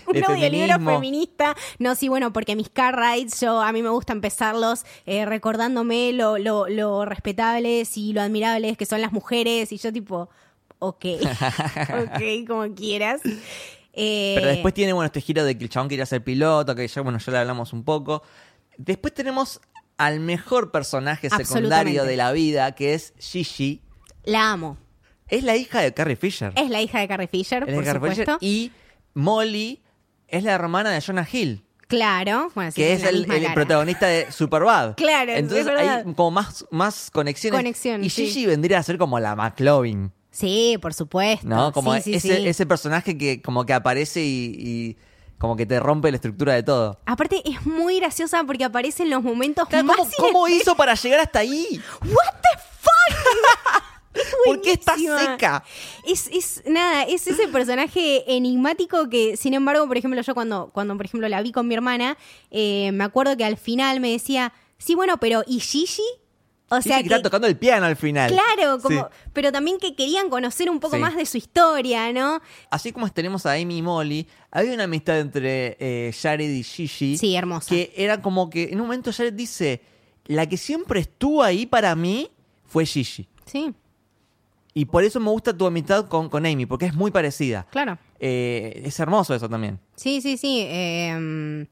[0.07, 0.91] Un de audiolibro feminismo.
[0.93, 1.57] feminista.
[1.79, 6.13] No, sí, bueno, porque mis car rides, yo a mí me gusta empezarlos eh, recordándome
[6.13, 9.73] lo, lo, lo respetables y lo admirables que son las mujeres.
[9.73, 10.31] Y yo, tipo,
[10.79, 11.05] ok,
[12.03, 13.21] ok, como quieras.
[13.93, 16.89] Eh, Pero después tiene, bueno, este giro de que el chabón quería ser piloto, que
[16.89, 18.23] ya, bueno, ya le hablamos un poco.
[18.77, 19.61] Después tenemos
[19.97, 23.81] al mejor personaje secundario de la vida, que es Gigi.
[24.25, 24.77] La amo.
[25.29, 26.53] Es la hija de Carrie Fisher.
[26.57, 28.25] Es la hija de Carrie Fisher, Es por Carrie Fisher.
[28.27, 28.39] supuesto.
[28.45, 28.73] Y
[29.15, 29.83] Molly
[30.29, 34.95] es la hermana de Jonah Hill, Claro, bueno, sí, que es el, protagonista de Superbad.
[34.97, 37.59] Claro, es Entonces hay como más, más conexiones.
[37.59, 38.27] Conexión, y sí.
[38.27, 40.11] Gigi vendría a ser como la McLovin.
[40.31, 41.47] Sí, por supuesto.
[41.47, 41.73] ¿No?
[41.73, 42.49] Como Sí, sí, ese, sí.
[42.49, 44.97] ese personaje que como que aparece y, y
[45.39, 46.99] como que te rompe la estructura de todo.
[47.07, 50.95] Aparte, es muy graciosa porque aparece en los momentos Claro, más ¿Cómo, cómo hizo para
[50.95, 51.81] llegar hasta ahí?
[52.03, 52.44] What?
[54.45, 55.65] ¿Por qué está seca?
[56.07, 60.97] Es, es nada, es ese personaje enigmático que, sin embargo, por ejemplo, yo cuando, cuando
[60.97, 62.17] por ejemplo, la vi con mi hermana,
[62.51, 66.03] eh, me acuerdo que al final me decía, sí, bueno, pero ¿y Gigi?
[66.71, 68.31] O sea, que está tocando el piano al final.
[68.33, 69.07] claro, como, Sí.
[69.33, 71.03] pero también que querían conocer un poco Sí.
[71.03, 72.41] más de su historia, ¿no?
[72.71, 77.19] Así como tenemos a Amy y Molly, había una amistad entre eh, Jared y Gigi.
[77.19, 77.69] Sí, hermosa.
[77.69, 79.83] Que era como que en un momento Jared dice,
[80.25, 82.31] la que siempre estuvo ahí para mí
[82.67, 83.29] fue Gigi.
[83.45, 83.73] Sí,
[84.75, 87.67] Y por eso me gusta tu amistad con, con Amy, porque es muy parecida.
[87.71, 87.97] claro.
[88.19, 89.79] Eh, es hermoso eso también.
[89.97, 90.65] Sí, sí, sí.
[90.67, 91.67] eh,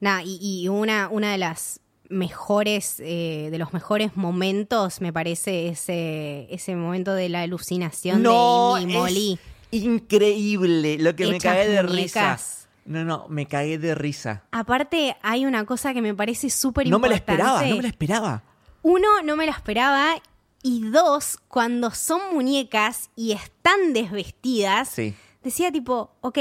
[0.00, 5.68] nada, y, y una, una de las mejores, eh, de los mejores momentos, me parece,
[5.68, 9.38] ese, ese momento de la alucinación no, de Amy y Molly.
[9.70, 12.66] es increíble lo que me cagué de muñecas.
[12.66, 12.68] risa.
[12.86, 14.42] No, no, me cagué de risa.
[14.50, 17.42] Aparte, hay una cosa que me parece súper No me la importante.
[17.42, 18.42] esperaba, no me la esperaba.
[18.82, 20.14] Uno, no me la esperaba.
[20.62, 25.14] Y dos, cuando son muñecas y están desvestidas, Sí.
[25.42, 26.38] decía tipo, ok,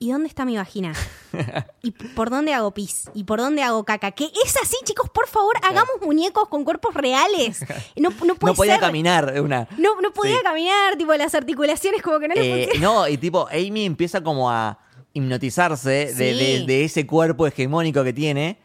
[0.00, 0.92] ¿y dónde está mi vagina?
[1.82, 3.10] ¿Y por dónde hago pis?
[3.14, 4.10] ¿Y por dónde hago caca?
[4.10, 7.64] Que es así, chicos, por favor, hagamos muñecos con cuerpos reales.
[7.96, 9.66] No, no puede no podía ser- caminar una.
[9.78, 10.42] No, no podía Sí.
[10.42, 14.50] caminar, tipo, las articulaciones como que no le Eh, no, y tipo, Amy empieza como
[14.50, 14.78] a
[15.14, 16.38] hipnotizarse de, Sí.
[16.38, 18.60] de- de ese cuerpo hegemónico que tiene.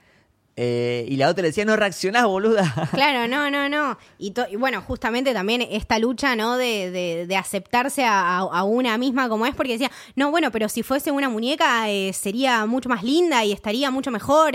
[0.56, 2.90] Eh, y la otra le decía, no reaccionás, boluda.
[2.92, 3.98] Claro, no, no, no.
[4.20, 6.58] Y, bueno, justamente también esta lucha, ¿no?
[6.58, 10.84] De, de- de aceptarse a, una misma como es, porque decía, no, bueno, pero si
[10.84, 14.52] fuese una muñeca eh, sería mucho más linda y estaría mucho mejor.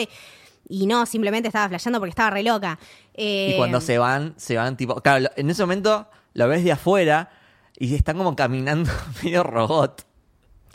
[0.68, 2.78] Y no, simplemente estaba flasheando porque estaba re loca.
[3.14, 4.94] Eh, Y cuando se van, se van tipo.
[5.00, 7.30] Claro, en ese momento lo ves de afuera
[7.76, 8.90] y están como caminando
[9.24, 10.04] medio robot.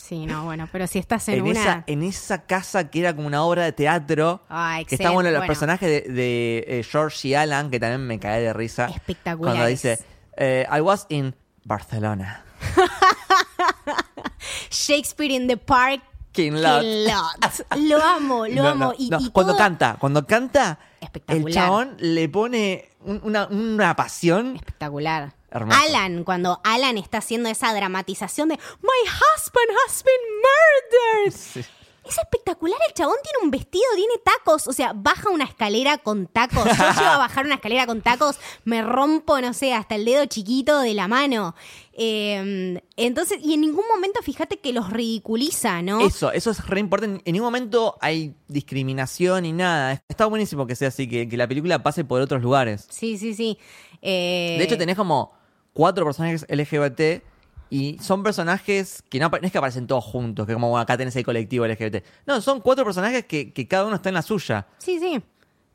[0.06, 1.62] Sí, no, bueno, pero si estás en, En, una...
[1.62, 4.42] esa, en esa casa que era como una obra de teatro.
[4.50, 5.48] Ah, que está bueno, los bueno.
[5.48, 8.88] personajes de, de, eh, George y Alan, que también me cae de risa.
[8.88, 9.40] Espectaculares.
[9.58, 10.00] Cuando dice,
[10.36, 12.44] eh, I was in Barcelona.
[14.70, 16.02] Shakespeare in the Park.
[16.34, 16.82] King Lot.
[16.82, 17.78] King Lot.
[17.78, 18.86] Lo amo, lo No, amo.
[18.88, 19.20] no, y, no.
[19.22, 21.54] y cuando todo- canta, cuando canta, el Espectacular.
[21.54, 24.56] chabón le pone un- una, una pasión.
[24.56, 25.32] Espectacular.
[25.54, 25.80] Hermoso.
[25.80, 31.34] Alan, cuando Alan está haciendo esa dramatización de My husband has been murdered.
[31.54, 31.62] Sí.
[32.06, 36.28] Es espectacular, el chabón tiene un vestido, tiene tacos, o sea, baja una escalera con
[36.28, 36.66] tacos.
[36.66, 40.26] Yo llego a bajar una escalera con tacos, me rompo, no sé, hasta el dedo
[40.26, 41.56] chiquito de la mano.
[41.94, 46.02] Eh, entonces, y en ningún momento fíjate que los ridiculiza, ¿no?
[46.06, 47.22] Eso, eso es re importante.
[47.24, 50.04] En ningún momento hay discriminación ni nada.
[50.10, 52.86] Está buenísimo que sea así, que, que la película pase por otros lugares.
[52.90, 53.58] Sí, sí, sí.
[54.02, 55.32] Eh, De hecho, tenés como
[55.74, 57.24] cuatro personajes LGBT
[57.70, 61.26] y son personajes que no, es que aparecen todos juntos, que como acá tenés el
[61.26, 62.04] colectivo LGBT.
[62.26, 64.68] No, son cuatro personajes que, que cada uno está en la suya.
[64.78, 65.22] Sí, sí.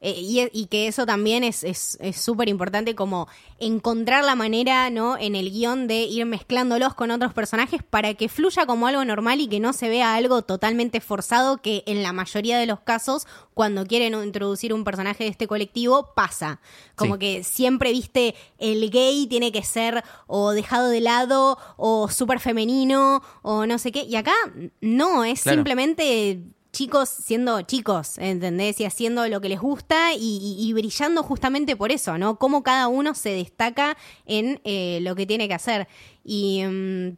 [0.00, 3.26] Eh, y, y que eso también es es- es súper importante como
[3.58, 5.18] encontrar la manera, ¿no?
[5.18, 9.40] En el guion de ir mezclándolos con otros personajes para que fluya como algo normal
[9.40, 13.26] y que no se vea algo totalmente forzado que en la mayoría de los casos,
[13.54, 16.60] cuando quieren introducir un personaje de este colectivo, pasa.
[16.94, 17.18] Como Sí.
[17.20, 23.22] que siempre, viste, el gay tiene que ser o dejado de lado o súper femenino
[23.42, 24.02] o no sé qué.
[24.04, 24.32] Y acá
[24.80, 25.56] no, es Claro.
[25.58, 26.40] simplemente
[26.72, 28.78] chicos siendo chicos, ¿entendés?
[28.80, 32.38] Y haciendo lo que les gusta y, y- y brillando justamente por eso, ¿no?
[32.38, 35.88] Cómo cada uno se destaca en eh, lo que tiene que hacer.
[36.24, 37.16] Y mm,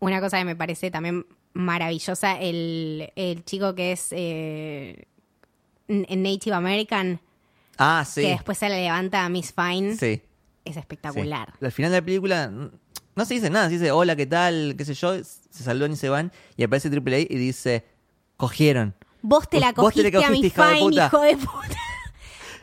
[0.00, 5.06] una cosa que me parece también maravillosa, el, el chico que es eh,
[5.88, 7.20] Native American,
[7.78, 8.22] Ah, sí.
[8.22, 10.20] que después se le levanta a Miss Fine, Sí.
[10.64, 10.78] es sí.
[10.80, 11.52] espectacular.
[11.60, 14.74] Al final de la película no se dice nada, se dice hola, ¿qué tal?
[14.76, 17.84] qué sé yo, se saludan y se van y aparece Triple A y dice,
[18.36, 18.94] cogieron.
[19.22, 21.76] Vos te la te la cogiste a de Fine, hijo de puta.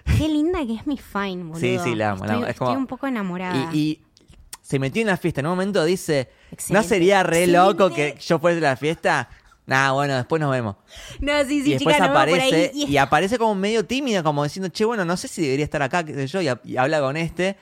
[0.18, 1.60] Qué linda que es Miss Fine, boludo.
[1.60, 2.46] Sí, sí, la amo, la Estoy, amo.
[2.48, 3.70] Es como- estoy un poco enamorada.
[3.74, 4.02] Y, y
[4.62, 5.42] se metió en la fiesta.
[5.42, 6.30] En un momento dice,
[6.70, 7.68] ¿no sería re Excelente.
[7.86, 9.30] loco que yo fuese a la fiesta?
[9.68, 10.76] Nah, bueno, después nos vemos.
[11.20, 12.50] No, sí, sí, y después chica, nos vemos por ahí.
[12.50, 15.82] aparece, Y aparece como medio tímida, como diciendo, che, bueno, no sé si debería estar
[15.82, 17.58] acá, qué sé yo, y habla con este,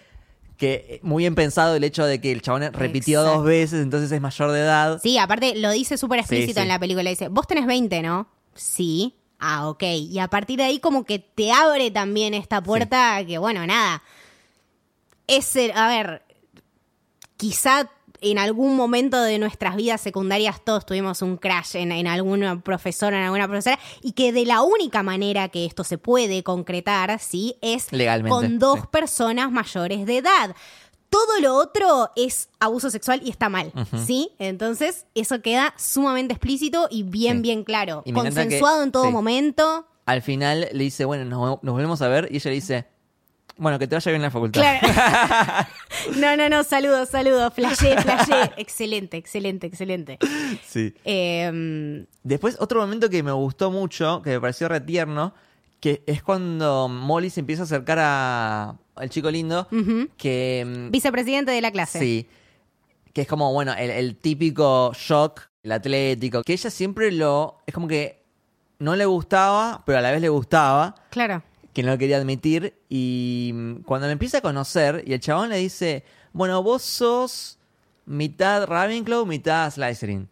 [0.60, 3.40] que eh, muy bien pensado el hecho de que el chabón repitió Exacto.
[3.40, 5.00] dos veces, entonces es mayor de edad.
[5.02, 6.62] Sí, aparte lo dice súper explícito Sí, sí.
[6.62, 7.10] en la película.
[7.10, 8.28] Dice, vos tenés 20, ¿no?
[8.54, 9.16] Sí.
[9.40, 9.84] Ah, ok.
[9.84, 14.04] Y a partir de ahí como que te abre también esta puerta que, bueno, nada.
[15.28, 16.24] Ese, a ver,
[17.38, 17.90] quizá
[18.22, 23.14] en algún momento de nuestras vidas secundarias todos tuvimos un crash en, en algún profesor,
[23.14, 27.56] en alguna profesora, y que de la única manera que esto se puede concretar, ¿sí?
[27.62, 28.86] Es Legalmente, con dos sí.
[28.92, 30.56] personas mayores de edad.
[31.10, 33.72] Todo lo otro es abuso sexual y está mal,
[34.06, 34.30] ¿sí?
[34.38, 37.42] Entonces, eso queda sumamente explícito y bien, Sí.
[37.42, 38.04] bien claro.
[38.06, 39.12] Que- Consensuado en todo sí.
[39.12, 39.88] momento.
[40.06, 42.86] Al final le dice, bueno, nos, nos volvemos a ver, y ella le dice,
[43.60, 44.62] bueno, que te vaya bien en la facultad.
[44.62, 45.68] Claro.
[46.18, 47.54] no, no, no, saludos, saludos.
[47.54, 48.52] Flashé, flashé.
[48.58, 50.18] excelente, excelente, excelente.
[50.66, 50.94] sí.
[51.06, 55.34] Eh, Después, otro momento que me gustó mucho, que me pareció re tierno,
[55.80, 59.68] que es cuando Molly se empieza a acercar a- al chico lindo,
[60.18, 60.66] que...
[60.68, 62.00] mm, vicepresidente de la clase.
[62.00, 62.28] Sí.
[63.14, 67.58] Que es como, bueno, el, el típico shock, el atlético, que ella siempre lo...
[67.66, 68.24] Es como que
[68.80, 71.42] no le gustaba, pero a la vez le gustaba, Claro.
[71.74, 72.76] Que no lo quería admitir.
[72.90, 76.04] Y mm, cuando le empieza a conocer, y el chabón le dice,
[76.34, 77.60] bueno, vos sos
[78.06, 80.30] mitad Ravenclaw, mitad Slytherin.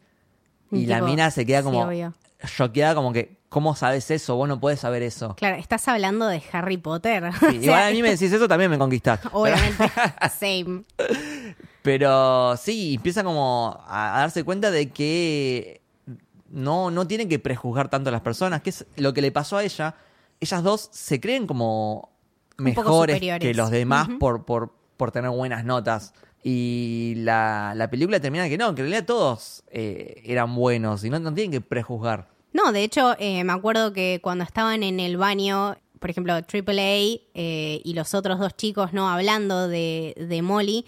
[0.71, 1.89] Y Y la mina se queda sí, como
[2.55, 4.35] choqueada, como que, ¿cómo sabes eso?
[4.35, 5.35] Vos no podés saber eso.
[5.35, 7.31] Claro, estás hablando de Harry Potter.
[7.39, 9.21] Sí, O sea, igual a mí me decís eso, también me conquistás.
[9.31, 9.89] Obviamente,
[10.37, 10.83] same.
[11.81, 15.81] Pero sí, empieza como a, a darse cuenta de que
[16.49, 19.57] no, no tienen que prejuzgar tanto a las personas, que es lo que le pasó
[19.57, 19.95] a ella.
[20.39, 22.09] Ellas dos se creen como
[22.57, 26.13] mejores que los demás por, por, por tener buenas notas.
[26.43, 31.09] Y la, la película termina que no, que en realidad todos eh, eran buenos y
[31.09, 32.29] no, no tienen que prejuzgar.
[32.53, 37.19] No, de hecho, eh, me acuerdo que cuando estaban en el baño, por ejemplo, AAA
[37.33, 39.09] eh, y los otros dos chicos, ¿no?
[39.09, 40.85] Hablando de, de Molly,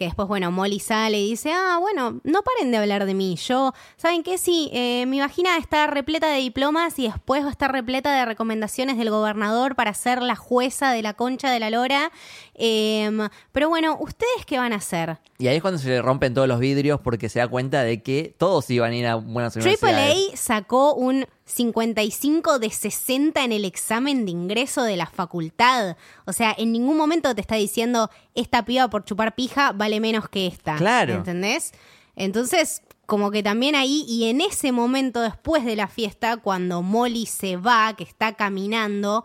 [0.00, 3.36] que después, bueno, Molly sale y dice, ah, bueno, no paren de hablar de mí.
[3.36, 4.38] Yo, ¿saben qué?
[4.38, 8.24] Sí, eh, mi vagina está repleta de diplomas y después va a estar repleta de
[8.24, 12.12] recomendaciones del gobernador para ser la jueza de la concha de la lora.
[12.54, 15.18] Em, pero bueno, ¿ustedes qué van a hacer?
[15.36, 18.02] Y ahí es cuando se le rompen todos los vidrios porque se da cuenta de
[18.02, 20.30] que todos iban a ir a buenas universidades.
[20.30, 25.96] AAA sacó un 55 de 60 en el examen de ingreso de la facultad.
[26.24, 30.28] O sea, en ningún momento te está diciendo esta piba por chupar pija vale menos
[30.28, 30.76] que esta.
[30.76, 31.14] Claro.
[31.14, 31.72] ¿Entendés?
[32.16, 37.26] Entonces, como que también ahí, y en ese momento después de la fiesta, cuando Molly
[37.26, 39.24] se va, que está caminando,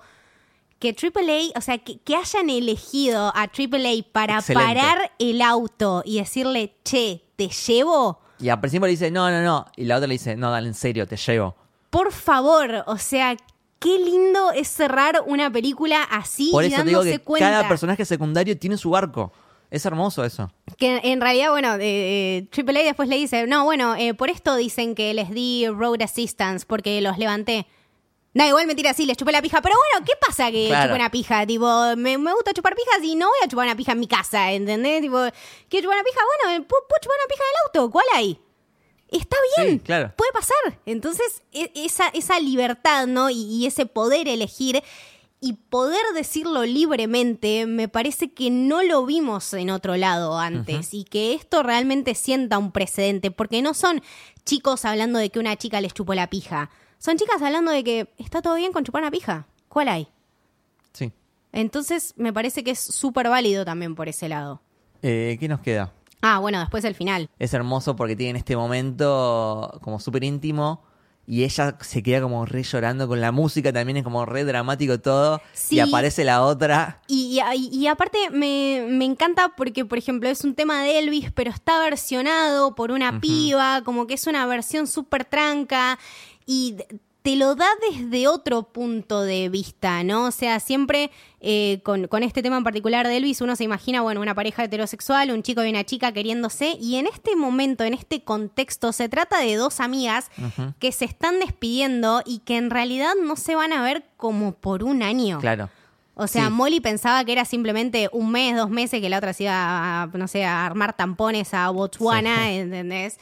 [0.79, 4.65] que AAA, o sea, que, que hayan elegido a AAA para Excelente.
[4.65, 8.21] parar el auto y decirle, che, te llevo.
[8.39, 9.65] Y al principio le dice, no, no, no.
[9.75, 11.55] Y la otra le dice, no, dale, en serio, te llevo.
[11.95, 13.35] Por favor, o sea,
[13.79, 17.49] qué lindo es cerrar una película así Por y eso te digo dándose que cuenta.
[17.51, 19.31] cada personaje secundario tiene su arco.
[19.71, 20.51] Es hermoso eso.
[20.77, 24.55] Que en realidad, bueno, eh, eh, AAA después le dice, no, bueno, eh, por esto
[24.55, 27.65] dicen que les di road assistance, porque los levanté.
[28.33, 29.61] No, igual me tira así, les chupé la pija.
[29.61, 30.89] Pero bueno, ¿qué pasa que Claro.
[30.89, 31.45] chupé una pija?
[31.47, 34.07] Tipo, me, me gusta chupar pijas y no voy a chupar una pija en mi
[34.07, 35.01] casa, ¿entendés?
[35.01, 35.17] Tipo,
[35.69, 36.19] ¿quiero chupar una pija?
[36.45, 37.91] Bueno, ¿puedo, puedo chupar una pija en el auto?
[37.91, 38.39] ¿Cuál hay?
[39.09, 40.13] Está bien, Sí, claro.
[40.17, 40.79] puede pasar.
[40.85, 43.29] Entonces, e- esa, esa libertad, ¿no?
[43.29, 44.83] Y, y ese poder elegir
[45.41, 51.03] y poder decirlo libremente, me parece que no lo vimos en otro lado antes y
[51.03, 54.01] que esto realmente sienta un precedente, porque no son
[54.43, 58.07] chicos hablando de que una chica les chupó la pija, son chicas hablando de que
[58.17, 59.45] está todo bien con chupar una pija.
[59.67, 60.07] ¿Cuál hay?
[60.93, 61.11] Sí.
[61.51, 64.61] Entonces, me parece que es súper válido también por ese lado.
[65.03, 65.93] Eh, ¿Qué nos queda?
[66.27, 67.29] Ah, bueno, después el final.
[67.37, 70.81] Es hermoso porque tiene este momento como súper íntimo
[71.27, 74.99] y ella se queda como re llorando con la música, también es como re dramático
[74.99, 75.41] todo.
[75.53, 75.75] Sí.
[75.75, 77.01] Y aparece la otra.
[77.07, 81.31] Y, y- y aparte me, me encanta porque, por ejemplo, es un tema de Elvis,
[81.31, 85.97] pero está versionado por una piba, como que es una versión súper tranca
[86.45, 86.75] y
[87.25, 90.25] te lo da desde otro punto de vista, ¿no?
[90.25, 91.09] O sea, siempre
[91.41, 94.63] eh, con, con este tema en particular de Elvis uno se imagina, bueno, una pareja
[94.63, 99.09] heterosexual, un chico y una chica queriéndose y en este momento, en este contexto, se
[99.09, 100.29] trata de dos amigas
[100.77, 104.83] que se están despidiendo y que en realidad no se van a ver como por
[104.83, 105.39] un año.
[105.39, 105.71] Claro.
[106.13, 106.51] O sea, Sí.
[106.51, 110.07] Molly pensaba que era simplemente un mes, dos meses que la otra se iba a,
[110.13, 113.17] no sé, a armar tampones a Botswana, ¿entendés?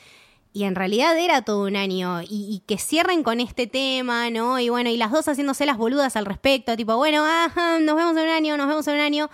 [0.56, 2.22] Y en realidad era todo un año.
[2.22, 4.60] Y, y que cierren con este tema, ¿no?
[4.60, 8.16] Y bueno, y las dos haciéndose las boludas al respecto, tipo, bueno, ajá, nos vemos
[8.16, 9.30] en un año, nos vemos en un año.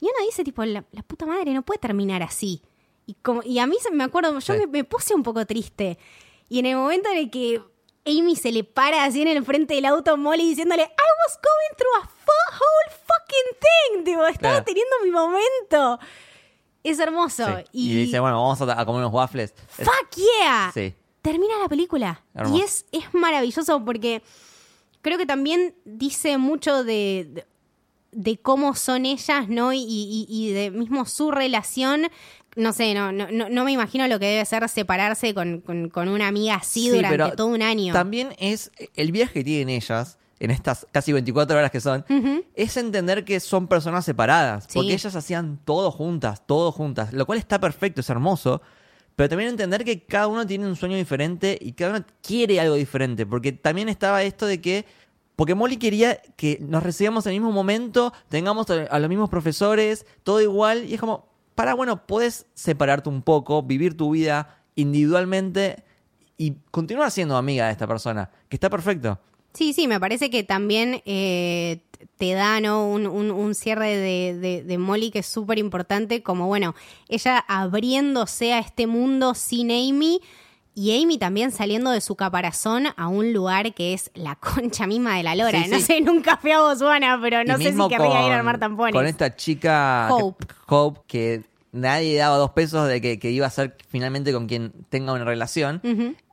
[0.00, 2.62] Y uno dice, tipo, la, la puta madre no puede terminar así.
[3.06, 4.60] Y, como, y a mí me acuerdo, yo Sí.
[4.60, 5.98] me, me puse un poco triste.
[6.48, 7.60] Y en el momento en el que
[8.06, 10.86] Amy se le para así en el frente del auto, Molly diciéndole, I
[11.26, 14.04] was going through a whole fucking thing.
[14.04, 14.64] Tipo, estaba Claro.
[14.64, 15.98] teniendo mi momento.
[16.84, 17.46] Es hermoso.
[17.46, 17.64] Sí.
[17.72, 19.54] Y, Y, dice, bueno, vamos a, a comer unos waffles.
[19.78, 20.70] Es- ¡Fuck yeah!
[20.74, 20.94] Sí.
[21.22, 22.24] Termina la película.
[22.34, 22.56] Hermoso.
[22.58, 24.22] Y es, es maravilloso porque
[25.00, 27.46] creo que también dice mucho de, de,
[28.10, 29.72] de cómo son ellas, ¿no?
[29.72, 32.08] Y, y- y de mismo su relación.
[32.54, 36.08] No sé, no, no, no me imagino lo que debe ser separarse con, con- con
[36.08, 37.92] una amiga así Sí, durante todo un año.
[37.94, 42.04] También es el viaje que tienen ellas en estas casi 24 horas que son,
[42.54, 44.70] es entender que son personas separadas, Sí.
[44.74, 48.60] porque ellas hacían todo juntas, todo juntas, lo cual está perfecto, es hermoso,
[49.14, 52.74] pero también entender que cada uno tiene un sueño diferente y cada uno quiere algo
[52.74, 54.84] diferente, porque también estaba esto de que
[55.36, 59.30] porque Molly quería que nos recibamos en el mismo momento, tengamos a, a los mismos
[59.30, 64.58] profesores, todo igual, y es como, para, bueno, puedes separarte un poco, vivir tu vida
[64.74, 65.84] individualmente
[66.36, 69.18] y continuar siendo amiga de esta persona, que está perfecto.
[69.54, 71.80] Sí, sí, me parece que también eh,
[72.16, 72.86] te da ¿no?
[72.88, 76.74] un, un- un cierre de, de- de Molly que es súper importante, como bueno,
[77.08, 80.20] ella abriéndose a este mundo sin Amy
[80.74, 85.16] y Amy también saliendo de su caparazón a un lugar que es la concha misma
[85.16, 85.62] de la lora.
[85.64, 85.82] Sí, no sí.
[85.82, 88.58] sé, nunca fui a Botswana, pero no Y sé si querría ir con- a armar
[88.58, 88.94] tampones.
[88.94, 90.46] Con esta chica Hope.
[90.46, 94.46] que, Hope, que nadie daba dos pesos de que, que iba a ser finalmente con
[94.46, 95.82] quien tenga una relación.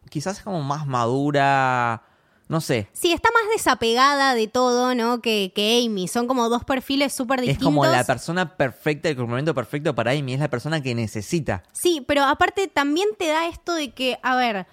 [0.09, 2.01] Quizás es como más madura,
[2.49, 2.89] no sé.
[2.91, 5.21] Sí, está más desapegada de todo, ¿no?
[5.21, 6.07] Que, que Amy.
[6.09, 7.65] Son como dos perfiles súper Es distintos.
[7.65, 11.63] como la persona perfecta, el complemento perfecto para Amy, es la persona que necesita.
[11.71, 14.67] Sí, pero aparte también te da esto de que, a ver,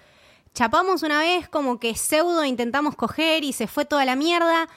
[0.53, 4.67] chapamos una vez como que pseudo intentamos coger y se fue toda la mierda,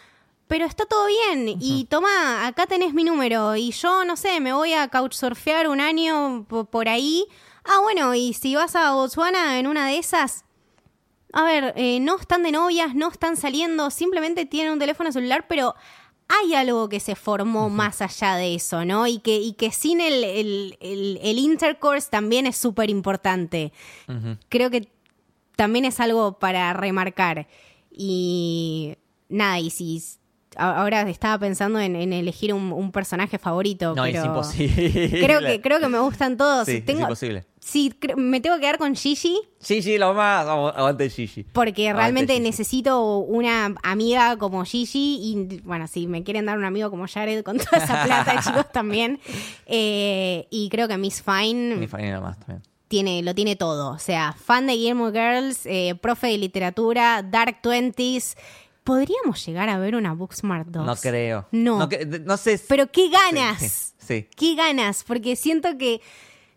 [0.46, 1.56] pero está todo bien.
[1.60, 5.80] Y toma, acá tenés mi número y yo, no sé, me voy a couchsurfear un
[5.80, 7.24] año po- por ahí.
[7.64, 10.44] Ah, bueno, y si vas a Botswana en una de esas,
[11.32, 15.46] a ver, eh, no están de novias, no están saliendo, simplemente tienen un teléfono celular,
[15.48, 15.74] pero
[16.28, 19.06] hay algo que se formó más allá de eso, ¿no?
[19.06, 23.72] Y que, y que sin el, el, el, el intercourse también es súper importante.
[24.48, 24.88] Creo que
[25.56, 27.48] también es algo para remarcar.
[27.90, 28.96] Y
[29.28, 30.02] nada, y si
[30.56, 33.94] ahora estaba pensando en, en elegir un, un personaje favorito.
[33.94, 35.10] No, es pero imposible.
[35.24, 36.66] Creo que, creo que me gustan todos.
[36.66, 37.44] Sí, es Tengo- imposible.
[37.62, 39.36] Sí, me tengo que quedar con Gigi.
[39.62, 40.46] Gigi, lo más.
[40.46, 41.44] Agu- Aguante Gigi.
[41.44, 42.42] Porque Aguante realmente Gigi.
[42.46, 47.42] necesito una amiga como Gigi y bueno, si me quieren dar un amigo como Jared
[47.44, 49.20] con toda esa plata, chicos, también.
[49.66, 52.62] Eh, y creo que Miss Fine Mi familia más también.
[52.88, 53.90] tiene, lo tiene todo.
[53.92, 58.36] O sea, fan de Guillermo Girls, eh, profe de literatura, Dark Twenties.
[58.90, 60.84] ¿Podríamos llegar a ver una Booksmart 2?
[60.84, 61.46] No creo.
[61.52, 61.88] No.
[62.24, 62.60] No, sé.
[62.68, 63.60] Pero qué ganas.
[63.60, 64.28] Sí, sí.
[64.36, 66.00] Qué ganas, porque siento que,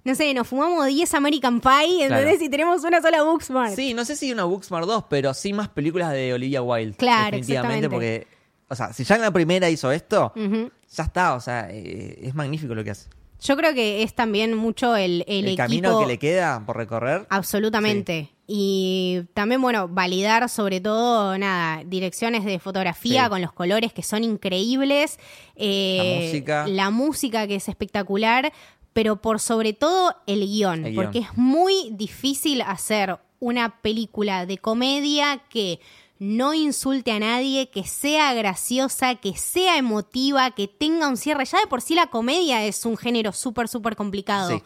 [0.04, 2.24] no sé, nos fumamos 10 American Pie, ¿entendés?
[2.24, 2.44] Claro.
[2.46, 3.76] Y tenemos una sola Booksmart.
[3.76, 6.98] Sí, no sé si una Booksmart 2, pero sí más películas de Olivia Wilde.
[6.98, 8.26] Claro, Definitivamente, porque.
[8.68, 11.36] O sea, si ya en la primera hizo esto, ya está.
[11.36, 13.10] O sea, eh, es magnífico lo que hace.
[13.42, 15.58] Yo creo que es también mucho el, el, El, equipo.
[15.58, 17.28] camino que le queda por recorrer.
[17.30, 18.33] Absolutamente.
[18.46, 23.30] Y también, bueno, validar sobre todo, nada, direcciones de fotografía Sí.
[23.30, 25.18] con los colores que son increíbles.
[25.56, 26.68] eh, La música.
[26.68, 28.52] La música que es espectacular,
[28.92, 30.96] pero por sobre todo el guion, El guion.
[31.06, 35.80] porque es muy difícil hacer una película de comedia que
[36.20, 41.44] no insulte a nadie, que sea graciosa, que sea emotiva, que tenga un cierre.
[41.46, 44.50] Ya de por sí la comedia es un género súper, súper complicado.
[44.58, 44.64] Sí.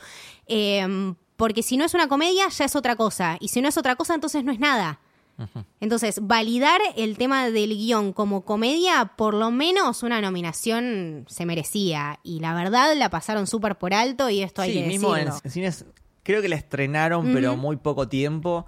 [0.48, 3.38] Eh, porque si no es una comedia, ya es otra cosa.
[3.40, 5.00] Y si no es otra cosa, entonces no es nada.
[5.80, 12.20] Entonces, validar el tema del guion como comedia, por lo menos una nominación se merecía.
[12.24, 15.26] Y la verdad la pasaron súper por alto y esto hay sí, que mismo en,
[15.26, 15.42] decirlo.
[15.44, 15.86] en cines.
[16.24, 18.66] Creo que la estrenaron, pero muy poco tiempo.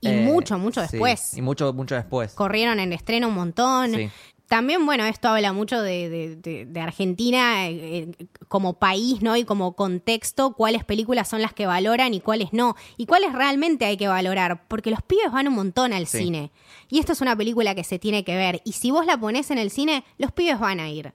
[0.00, 1.36] Eh, Y mucho, mucho sí, después.
[1.36, 2.34] Y mucho, mucho después.
[2.34, 3.92] Corrieron en estreno un montón.
[3.92, 4.10] Sí.
[4.52, 9.34] También, bueno, esto habla mucho de, de- de- de Argentina eh, eh, como país, ¿no?
[9.34, 12.76] Y como contexto, cuáles películas son las que valoran y cuáles no.
[12.98, 16.18] Y cuáles realmente hay que valorar, porque los pibes van un montón al Sí.
[16.18, 16.50] cine.
[16.90, 18.60] Y esto es una película que se tiene que ver.
[18.64, 21.14] Y si vos la ponés en el cine, los pibes van a ir.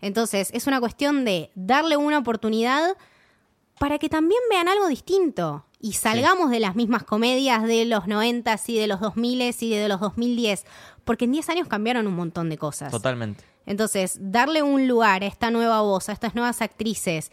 [0.00, 2.96] Entonces, es una cuestión de darle una oportunidad
[3.80, 8.56] para que también vean algo distinto y salgamos de las mismas comedias de los 90
[8.66, 10.64] y de los 2000 y de los 2010,
[11.04, 12.90] porque en 10 años cambiaron un montón de cosas.
[12.90, 13.44] Totalmente.
[13.66, 17.30] Entonces, darle un lugar a esta nueva voz, a estas nuevas actrices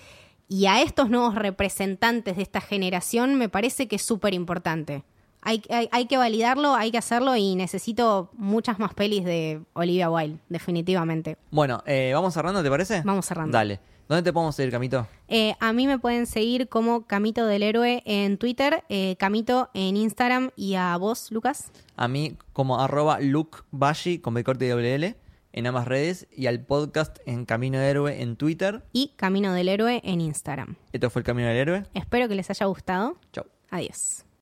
[0.50, 5.04] y a estos nuevos representantes de esta generación me parece que es súper importante.
[5.42, 10.10] Hay, hay- hay que validarlo, hay que hacerlo y necesito muchas más pelis de Olivia
[10.10, 11.38] Wilde, definitivamente.
[11.52, 13.02] Bueno, eh, ¿vamos cerrando, te parece?
[13.06, 13.52] Vamos cerrando.
[13.58, 13.80] Dale.
[14.08, 15.08] ¿Dónde te podemos seguir, Camito?
[15.28, 19.96] Eh, a mí me pueden seguir como Camito del Héroe en Twitter, eh, Camito en
[19.96, 21.72] Instagram y a vos, Lucas.
[21.96, 25.16] A mí como arroba Luke Bashi con B corte y doble L
[25.54, 28.84] en ambas redes y al podcast en Camino de Héroe en Twitter.
[28.92, 30.76] Y Camino del Héroe en Instagram.
[30.92, 31.84] Esto fue el Camino del Héroe.
[31.94, 33.18] Espero que les haya gustado.
[33.32, 33.46] Chau.
[33.70, 34.26] Adiós.